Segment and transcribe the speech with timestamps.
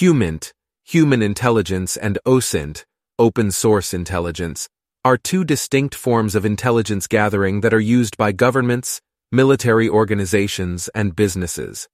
[0.00, 0.52] HUMINT,
[0.84, 2.84] human intelligence, and OSINT,
[3.18, 4.68] open source intelligence,
[5.04, 9.00] are two distinct forms of intelligence gathering that are used by governments,
[9.32, 11.88] military organizations, and businesses.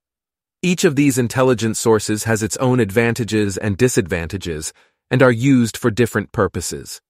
[0.61, 4.75] Each of these intelligence sources has its own advantages and disadvantages
[5.11, 7.01] and are used for different purposes.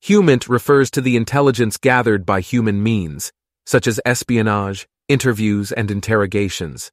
[0.00, 3.32] HUMINT refers to the intelligence gathered by human means,
[3.66, 6.90] such as espionage, interviews, and interrogations.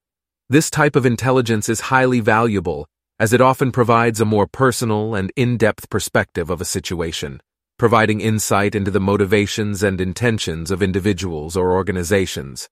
[0.50, 5.32] This type of intelligence is highly valuable as it often provides a more personal and
[5.36, 7.42] in-depth perspective of a situation,
[7.78, 12.70] providing insight into the motivations and intentions of individuals or organizations.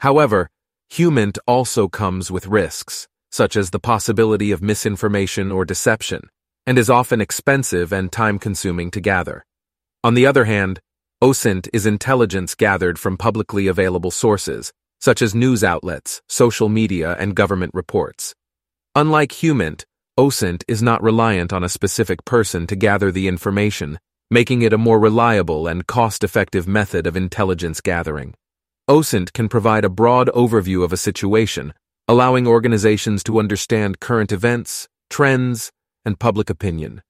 [0.00, 0.50] However,
[0.90, 6.28] HUMINT also comes with risks, such as the possibility of misinformation or deception,
[6.66, 9.44] and is often expensive and time-consuming to gather.
[10.04, 10.80] On the other hand,
[11.22, 17.34] OSINT is intelligence gathered from publicly available sources, such as news outlets, social media, and
[17.34, 18.34] government reports.
[18.98, 19.86] Unlike HUMINT,
[20.18, 24.76] OSINT is not reliant on a specific person to gather the information, making it a
[24.76, 28.34] more reliable and cost-effective method of intelligence gathering.
[28.90, 31.72] OSINT can provide a broad overview of a situation,
[32.08, 35.70] allowing organizations to understand current events, trends,
[36.04, 37.00] and public opinion.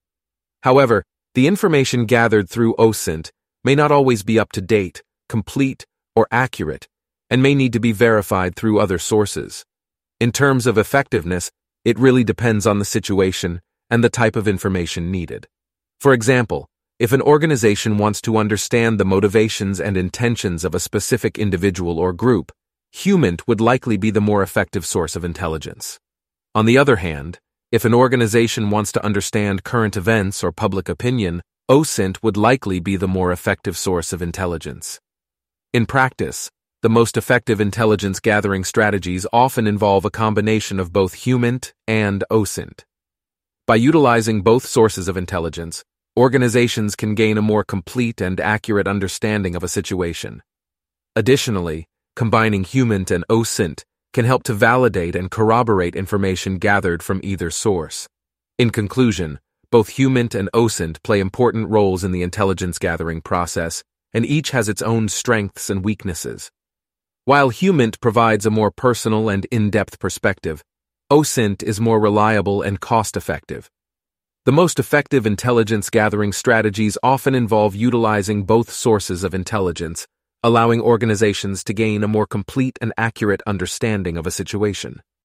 [0.65, 3.31] However, the information gathered through OSINT
[3.65, 6.87] may not always be up to date, complete, or accurate,
[7.31, 9.65] and may need to be verified through other sources.
[10.21, 11.51] In terms of effectiveness,
[11.89, 15.47] it really depends on the situation and the type of information needed.
[15.99, 21.39] For example, if an organization wants to understand the motivations and intentions of a specific
[21.39, 22.53] individual or group,
[22.93, 25.99] HUMINT would likely be the more effective source of intelligence.
[26.55, 27.39] On the other hand,
[27.73, 32.97] if an organization wants to understand current events or public opinion, OSINT would likely be
[32.97, 35.01] the more effective source of intelligence.
[35.73, 36.51] In practice,
[36.81, 42.85] the most effective intelligence gathering strategies often involve a combination of both HUMINT and OSINT.
[43.67, 45.83] By utilizing both sources of intelligence,
[46.17, 50.41] organizations can gain a more complete and accurate understanding of a situation.
[51.17, 53.83] Additionally, combining HUMINT and OSINT
[54.13, 58.07] can help to validate and corroborate information gathered from either source.
[58.57, 59.41] In conclusion,
[59.73, 63.83] both HUMINT and OSINT play important roles in the intelligence gathering process,
[64.13, 66.53] and each has its own strengths and weaknesses.
[67.29, 70.65] While HUMINT provides a more personal and in-depth perspective,
[71.11, 73.69] OSINT is more reliable and cost-effective.
[74.47, 80.07] The most effective intelligence gathering strategies often involve utilizing both sources of intelligence,
[80.43, 85.03] allowing organizations to gain a more complete and accurate understanding of a situation.